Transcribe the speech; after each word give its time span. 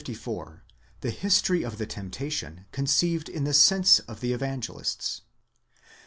THE 1.01 1.11
HISTORY 1.11 1.61
OF 1.61 1.77
THE 1.77 1.85
TEMPTATION 1.85 2.65
CONCEIVED 2.71 3.29
IN 3.29 3.43
THE 3.43 3.53
SENSE 3.53 3.99
OF 4.07 4.19
THE 4.19 4.33
EVANGELISTS. 4.33 5.21